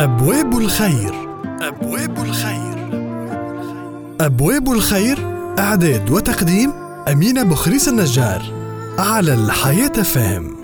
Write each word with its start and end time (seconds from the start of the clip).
أبواب 0.00 0.58
الخير. 0.58 1.14
أبواب 1.60 2.18
الخير. 2.24 2.76
أبواب 4.20 4.72
الخير 4.72 5.18
إعداد 5.58 6.10
وتقديم 6.10 6.72
أمينة 7.08 7.42
بخريس 7.42 7.88
النجار 7.88 8.42
على 8.98 9.34
الحياة 9.34 10.02
فهم. 10.02 10.56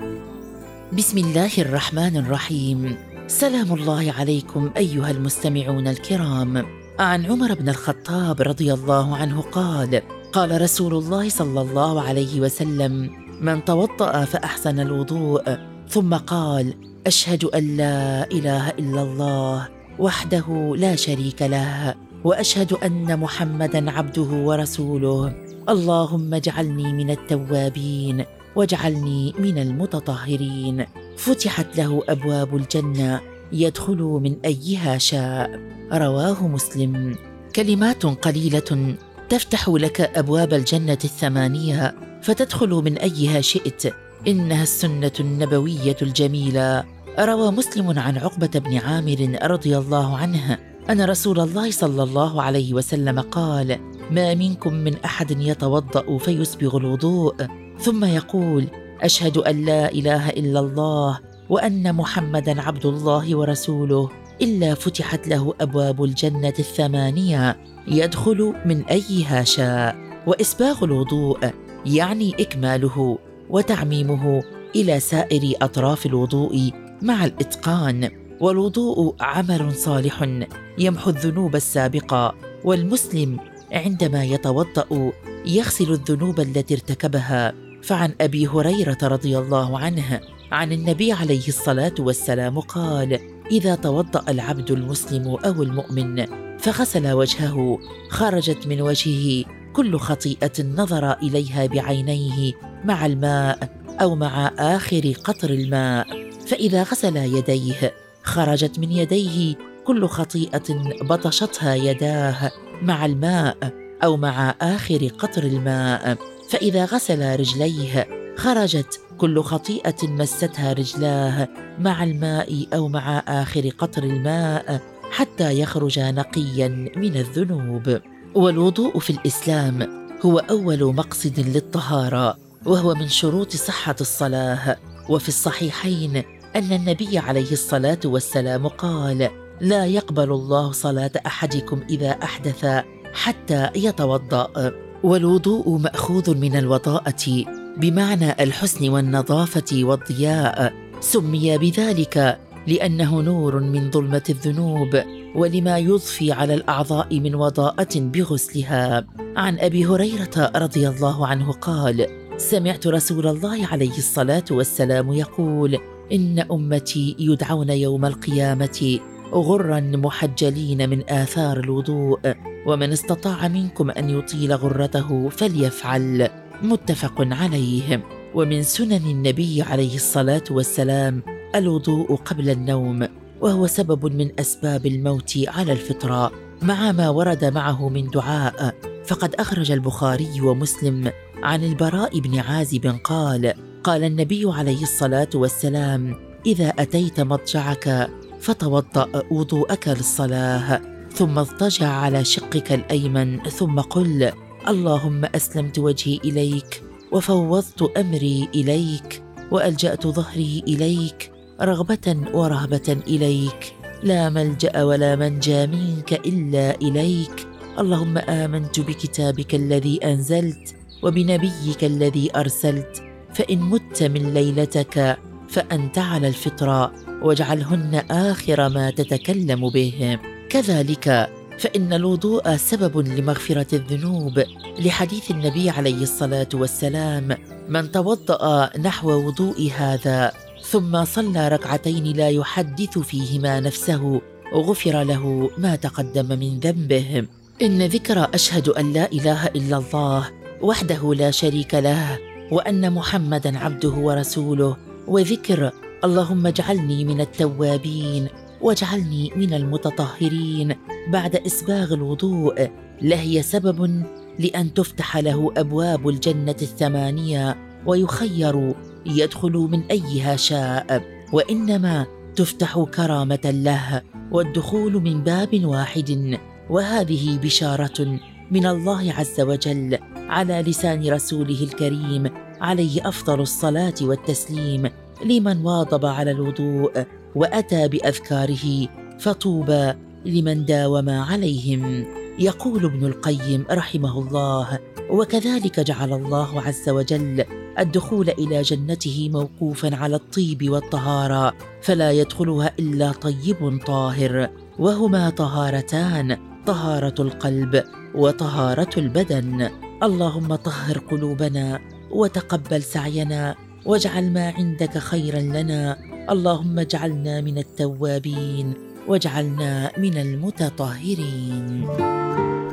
بسم 0.93 1.19
الله 1.19 1.51
الرحمن 1.59 2.17
الرحيم. 2.17 2.97
سلام 3.27 3.73
الله 3.73 4.13
عليكم 4.19 4.71
أيها 4.77 5.11
المستمعون 5.11 5.87
الكرام. 5.89 6.67
عن 6.99 7.27
عمر 7.27 7.55
بن 7.55 7.69
الخطاب 7.69 8.43
رضي 8.43 8.73
الله 8.73 9.17
عنه 9.17 9.41
قال 9.41 10.03
قال 10.33 10.63
رسول 10.63 10.95
الله 10.95 11.29
صلى 11.29 11.61
الله 11.61 12.03
عليه 12.03 12.41
وسلم 12.41 13.11
من 13.41 13.65
توضأ 13.65 14.25
فأحسن 14.25 14.81
الوضوء. 14.81 15.59
ثم 15.89 16.15
قال 16.15 16.75
أشهد 17.07 17.45
أن 17.45 17.77
لا 17.77 18.31
إله 18.31 18.71
إلا 18.71 19.03
الله 19.03 19.69
وحده 19.99 20.75
لا 20.77 20.97
شريك 20.97 21.43
له 21.43 21.95
وأشهد 22.25 22.73
أن 22.73 23.21
محمدا 23.21 23.91
عبده 23.91 24.23
ورسوله. 24.23 25.35
اللهم 25.69 26.35
اجعلني 26.35 26.93
من 26.93 27.11
التوابين 27.11 28.25
واجعلني 28.57 29.35
من 29.39 29.59
المتطهرين. 29.59 30.87
فتحت 31.17 31.77
له 31.79 32.03
أبواب 32.09 32.57
الجنة 32.57 33.21
يدخل 33.53 34.03
من 34.23 34.37
أيها 34.45 34.99
شاء. 34.99 35.61
رواه 35.93 36.49
مسلم. 36.49 37.15
كلمات 37.57 38.07
قليلة 38.07 38.95
تفتح 39.29 39.69
لك 39.69 40.01
أبواب 40.01 40.55
الجنة 40.55 40.99
الثمانية 41.05 41.95
فتدخل 42.23 42.71
من 42.71 42.99
أيها 42.99 43.41
شئت. 43.41 43.95
إنها 44.29 44.63
السنة 44.63 45.13
النبوية 45.21 45.97
الجميلة. 46.03 46.96
روى 47.19 47.51
مسلم 47.51 47.99
عن 47.99 48.19
عقبة 48.19 48.47
بن 48.55 48.77
عامر 48.77 49.39
رضي 49.43 49.79
الله 49.79 50.17
عنه 50.17 50.59
أن 50.91 51.05
رسول 51.05 51.41
الله 51.41 51.71
صلى 51.71 52.03
الله 52.03 52.43
عليه 52.43 52.75
وسلم 52.75 53.21
قال 53.21 53.79
ما 54.11 54.35
منكم 54.35 54.75
من 54.75 54.97
أحد 55.05 55.31
يتوضأ 55.31 56.19
فيسبغ 56.19 56.77
الوضوء؟ 56.77 57.35
ثم 57.79 58.05
يقول 58.05 58.67
أشهد 59.03 59.39
أن 59.39 59.65
لا 59.65 59.93
إله 59.93 60.31
إلا 60.31 60.61
الله 60.61 61.19
وأن 61.49 61.95
محمدا 61.95 62.63
عبد 62.63 62.87
الله 62.87 63.37
ورسوله 63.37 64.11
إلا 64.43 64.75
فتحت 64.75 65.29
له 65.29 65.55
أبواب 65.61 66.05
الجنة 66.05 66.55
الثمانية 66.59 67.57
يدخل 67.89 68.55
من 68.65 68.85
أيها 68.85 69.45
شاء 69.45 69.97
وإسباغ 70.27 70.85
الوضوء 70.85 71.39
يعني 71.87 72.35
إكماله 72.41 73.19
وتعميمه 73.51 74.43
إلى 74.77 75.01
سائر 75.01 75.57
أطراف 75.63 76.07
الوضوء 76.07 76.73
مع 77.03 77.25
الإتقان 77.25 78.11
والوضوء 78.41 79.15
عمل 79.21 79.75
صالح 79.75 80.47
يمحو 80.79 81.11
الذنوب 81.11 81.57
السابقة 81.57 82.35
والمسلم 82.65 83.39
عندما 83.73 84.25
يتوضأ 84.25 85.13
يغسل 85.47 85.93
الذنوب 85.93 86.41
التي 86.41 86.75
ارتكبها. 86.75 87.53
فعن 87.83 88.15
أبي 88.21 88.47
هريرة 88.47 88.99
رضي 89.03 89.39
الله 89.39 89.79
عنه 89.79 90.21
عن 90.53 90.73
النبي 90.73 91.13
عليه 91.13 91.49
الصلاة 91.49 91.95
والسلام 91.99 92.61
قال 92.61 93.21
إذا 93.51 93.75
توضأ 93.75 94.25
العبد 94.29 94.71
المسلم 94.71 95.29
أو 95.29 95.63
المؤمن 95.63 96.27
فغسل 96.59 97.13
وجهه 97.13 97.79
خرجت 98.11 98.67
من 98.67 98.81
وجهه 98.83 99.45
كل 99.73 99.99
خطيئة 99.99 100.63
نظر 100.63 101.13
إليها 101.13 101.67
بعينيه 101.67 102.53
مع 102.85 103.07
الماء 103.07 103.69
أو 104.01 104.15
مع 104.15 104.53
آخر 104.59 105.13
قطر 105.25 105.51
الماء 105.51 106.26
فإذا 106.47 106.83
غسل 106.83 107.17
يديه 107.17 107.95
خرجت 108.23 108.79
من 108.79 108.93
يديه 108.93 109.55
كل 109.85 110.09
خطيئة 110.09 110.63
بطشتها 111.01 111.75
يداه 111.75 112.53
مع 112.83 113.07
الماء 113.07 113.73
أو 114.05 114.17
مع 114.17 114.55
آخر 114.61 115.09
قطر 115.19 115.43
الماء. 115.43 116.17
فإذا 116.51 116.85
غسل 116.85 117.41
رجليه 117.41 118.07
خرجت 118.37 119.01
كل 119.19 119.43
خطيئة 119.43 120.09
مستها 120.09 120.73
رجلاه 120.73 121.49
مع 121.79 122.05
الماء 122.05 122.67
أو 122.75 122.89
مع 122.89 123.19
آخر 123.29 123.69
قطر 123.79 124.03
الماء 124.03 124.81
حتى 125.11 125.61
يخرج 125.61 125.99
نقيا 125.99 126.69
من 126.97 127.17
الذنوب. 127.17 128.01
والوضوء 128.35 128.99
في 128.99 129.11
الإسلام 129.11 130.07
هو 130.25 130.39
أول 130.39 130.95
مقصد 130.95 131.41
للطهارة 131.41 132.37
وهو 132.67 132.95
من 132.95 133.09
شروط 133.09 133.57
صحة 133.57 133.97
الصلاة. 134.01 134.77
وفي 135.09 135.29
الصحيحين 135.29 136.23
أن 136.57 136.73
النبي 136.73 137.19
عليه 137.19 137.53
الصلاة 137.53 137.99
والسلام 138.05 138.69
قال 138.69 139.31
لا 139.61 139.87
يقبل 139.87 140.31
الله 140.33 140.73
صلاة 140.73 141.11
أحدكم 141.27 141.81
إذا 141.91 142.11
أحدث 142.11 142.67
حتى 143.13 143.71
يتوضأ. 143.77 144.73
والوضوء 145.03 145.79
مأخوذ 145.79 146.37
من 146.37 146.57
الوضاءه 146.57 147.45
بمعنى 147.77 148.31
الحسن 148.43 148.89
والنظافة 148.89 149.85
والضياء. 149.85 150.73
سمي 151.01 151.59
بذلك 151.59 152.39
لأنه 152.67 153.21
نور 153.21 153.61
من 153.61 153.91
ظلمة 153.91 154.23
الذنوب 154.29 155.03
ولما 155.35 155.79
يضفي 155.79 156.33
على 156.33 156.55
الأعضاء 156.55 157.21
من 157.21 157.35
وضاءة 157.35 157.99
بغسلها. 157.99 159.07
عن 159.37 159.59
أبي 159.59 159.87
هريرة 159.87 160.53
رضي 160.57 160.89
الله 160.89 161.27
عنه 161.27 161.53
قال 161.53 162.07
سمعت 162.37 162.87
رسول 162.87 163.27
الله 163.27 163.67
عليه 163.67 163.99
الصلاة 163.99 164.45
والسلام 164.51 165.13
يقول 165.13 165.79
إن 166.13 166.39
أمتي 166.39 167.17
يدعون 167.19 167.71
يوم 167.71 168.05
القيامة 168.05 168.99
غرا 169.33 169.81
محجلين 169.81 170.91
من 170.91 171.11
آثار 171.11 171.61
الوضوء 171.61 172.19
ومن 172.67 172.93
استطاع 172.93 173.49
منكم 173.49 173.91
أن 173.91 174.11
يطيل 174.11 174.53
غرته 174.53 175.29
فليفعل. 175.29 176.29
متفق 176.63 177.15
عليه. 177.19 178.05
ومن 178.35 178.63
سنن 178.63 179.11
النبي 179.11 179.63
عليه 179.63 179.95
الصلاة 179.95 180.45
والسلام 180.51 181.23
الوضوء 181.55 182.15
قبل 182.15 182.51
النوم 182.51 183.09
وهو 183.41 183.67
سبب 183.67 184.07
من 184.07 184.41
أسباب 184.41 184.87
الموت 184.87 185.39
على 185.49 185.73
الفطرة. 185.73 186.33
مع 186.63 186.93
ما 186.93 187.09
ورد 187.09 187.45
معه 187.45 187.89
من 187.89 188.11
دعاء 188.11 188.75
فقد 189.07 189.35
أخرج 189.35 189.73
البخاري 189.73 190.41
ومسلم 190.41 191.13
عن 191.43 191.65
البراء 191.65 192.21
بن 192.21 192.39
عازب 192.39 192.99
قال 193.05 193.55
قال 193.87 194.05
النبي 194.05 194.45
عليه 194.47 194.83
الصلاة 194.83 195.29
والسلام 195.35 196.15
إذا 196.47 196.69
أتيت 196.69 197.21
مضجعك 197.21 198.11
فتوضأ 198.41 199.23
وضوءك 199.31 199.89
للصلاة 199.89 200.83
ثم 201.15 201.39
اضطجع 201.39 201.89
على 201.89 202.25
شقك 202.25 202.73
الأيمن 202.73 203.43
ثم 203.43 203.81
قل 203.81 204.33
اللهم 204.69 205.25
أسلمت 205.25 205.79
وجهي 205.79 206.21
إليك 206.25 206.83
وفوضت 207.13 207.83
أمري 207.97 208.49
إليك 208.55 209.23
وألجأت 209.51 210.07
ظهري 210.07 210.63
إليك 210.69 211.33
رغبة 211.61 212.17
ورهبة 212.35 212.97
إليك 213.07 213.75
لا 214.03 214.31
ملجأ 214.31 214.83
ولا 214.83 215.17
منجى 215.17 215.67
منك 215.67 216.13
إلا 216.13 216.75
إليك 216.75 217.47
اللهم 217.79 218.19
آمنت 218.19 218.81
بكتابك 218.81 219.55
الذي 219.55 219.99
أنزلت 220.05 220.75
وبنبيك 221.03 221.85
الذي 221.85 222.31
أرسلت 222.37 223.06
فإن 223.37 223.61
مت 223.61 224.03
من 224.03 224.35
ليلتك 224.35 225.19
فأنت 225.49 225.99
على 225.99 226.29
الفطرة 226.29 226.93
واجعلهن 227.23 227.95
آخر 228.11 228.69
ما 228.69 228.91
تتكلم 228.91 229.69
به. 229.69 230.19
كذلك 230.51 231.31
فإن 231.59 231.93
الوضوء 231.93 232.57
سبب 232.57 232.99
لمغفرة 232.99 233.75
الذنوب. 233.75 234.43
لحديث 234.79 235.31
النبي 235.31 235.71
عليه 235.71 236.03
الصلاة 236.03 236.49
والسلام 236.55 237.37
من 237.69 237.93
توضأ 237.93 238.71
نحو 238.79 239.11
وضوء 239.11 239.71
هذا 239.77 240.33
ثم 240.63 241.05
صلى 241.05 241.49
ركعتين 241.49 242.05
لا 242.17 242.29
يحدث 242.31 242.99
فيهما 242.99 243.61
نفسه 243.61 244.21
غفر 244.55 245.03
له 245.03 245.51
ما 245.59 245.77
تقدم 245.77 246.39
من 246.39 246.61
ذنبه. 246.61 247.27
إن 247.63 247.83
ذكر 247.83 248.29
أشهد 248.35 248.69
أن 248.69 248.93
لا 248.93 249.13
إله 249.13 249.47
إلا 249.47 249.77
الله 249.77 250.31
وحده 250.63 251.15
لا 251.15 251.31
شريك 251.31 251.75
له 251.75 252.19
وأن 252.51 252.93
محمدا 252.93 253.59
عبده 253.59 253.91
ورسوله. 253.91 254.77
وذكر 255.09 255.71
اللهم 256.05 256.47
اجعلني 256.47 257.05
من 257.05 257.21
التوابين 257.21 258.29
واجعلني 258.61 259.33
من 259.37 259.55
المتطهرين. 259.55 260.75
بعد 261.09 261.37
إسباغ 261.37 261.95
الوضوء 261.95 262.71
لهي 263.03 263.43
سبب 263.43 264.05
لأن 264.39 264.75
تفتح 264.75 265.17
له 265.17 265.53
أبواب 265.57 266.09
الجنة 266.09 266.57
الثمانية 266.63 267.57
ويخير 267.87 268.75
يدخل 269.07 269.53
من 269.53 269.83
أيها 269.91 270.37
شاء. 270.37 271.03
وإنما 271.33 272.07
تفتح 272.37 272.85
كرامة 272.95 273.41
له 273.45 274.03
والدخول 274.33 274.93
من 274.93 275.23
باب 275.23 275.65
واحد. 275.65 276.39
وهذه 276.71 277.39
بشارة 277.39 278.19
من 278.51 278.67
الله 278.67 279.13
عز 279.13 279.41
وجل 279.41 279.99
على 280.15 280.63
لسان 280.63 281.13
رسوله 281.13 281.63
الكريم 281.63 282.31
عليه 282.61 283.09
أفضل 283.09 283.41
الصلاة 283.41 283.95
والتسليم 284.03 284.91
لمن 285.25 285.65
واظب 285.65 286.07
على 286.07 286.31
الوضوء 286.31 287.07
وأتى 287.35 287.89
بأذكاره 287.89 288.89
فطوبى 289.19 289.93
لمن 290.25 290.65
داوم 290.65 291.11
عليهم. 291.11 292.07
يقول 292.39 292.85
ابن 292.85 293.07
القيم 293.07 293.65
رحمه 293.71 294.19
الله 294.19 294.79
وكذلك 295.11 295.81
جعل 295.81 296.13
الله 296.13 296.63
عز 296.63 296.89
وجل 296.89 297.45
الدخول 297.79 298.31
إلى 298.31 298.63
جنته 298.63 299.31
موقوفا 299.33 299.97
على 299.97 300.17
الطيب 300.17 300.71
والطهارة 300.71 301.55
فلا 301.83 302.13
يدخلها 302.13 302.73
إلا 302.79 303.13
طيب 303.13 303.81
طاهر 303.87 304.51
وهما 304.79 305.31
طهارتان 305.31 306.56
طهارة 306.67 307.15
القلب 307.19 307.85
وطهارة 308.15 308.91
البدن. 308.97 309.71
اللهم 310.03 310.55
طهر 310.55 310.99
قلوبنا 310.99 311.81
وتقبل 312.11 312.83
سعينا 312.83 313.55
واجعل 313.87 314.33
ما 314.33 314.51
عندك 314.59 314.99
خيرا 314.99 315.41
لنا. 315.41 315.97
اللهم 316.31 316.79
اجعلنا 316.79 317.41
من 317.41 317.59
التوابين 317.59 318.73
واجعلنا 319.09 319.93
من 319.99 320.19
المتطهرين. 320.19 321.89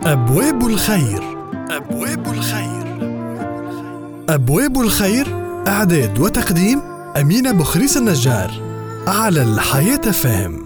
أبواب 0.05 0.67
الخير. 0.67 1.23
أبواب 1.71 2.27
الخير. 2.27 2.85
أبواب 4.29 4.81
الخير. 4.81 5.27
إعداد 5.67 6.19
وتقديم 6.19 6.81
أمينة 7.21 7.51
بخريس 7.51 7.97
النجار 7.97 8.51
على 9.07 9.43
الحياة 9.43 10.11
فهم 10.11 10.62